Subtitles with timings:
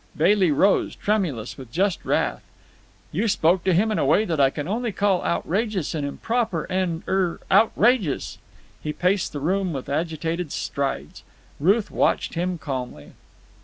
[0.17, 2.41] Bailey rose, tremulous with just wrath.
[3.11, 6.63] "You spoke to him in a way that I can only call outrageous and improper,
[6.71, 8.39] and—er—outrageous."
[8.81, 11.21] He paced the room with agitated strides.
[11.59, 13.11] Ruth watched him calmly.